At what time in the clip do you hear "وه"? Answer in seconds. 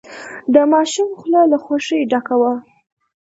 2.41-2.53